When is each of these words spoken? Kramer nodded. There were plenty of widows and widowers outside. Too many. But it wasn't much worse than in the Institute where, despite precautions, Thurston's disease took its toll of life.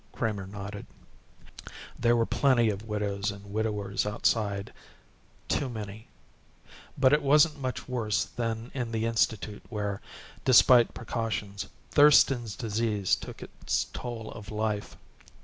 Kramer 0.13 0.47
nodded. 0.47 0.87
There 1.99 2.15
were 2.17 2.25
plenty 2.25 2.71
of 2.71 2.87
widows 2.87 3.29
and 3.29 3.45
widowers 3.53 4.03
outside. 4.03 4.73
Too 5.47 5.69
many. 5.69 6.07
But 6.97 7.13
it 7.13 7.21
wasn't 7.21 7.59
much 7.61 7.87
worse 7.87 8.25
than 8.25 8.71
in 8.73 8.91
the 8.93 9.05
Institute 9.05 9.61
where, 9.69 10.01
despite 10.43 10.95
precautions, 10.95 11.67
Thurston's 11.91 12.55
disease 12.55 13.15
took 13.15 13.43
its 13.43 13.83
toll 13.93 14.31
of 14.31 14.49
life. 14.49 14.97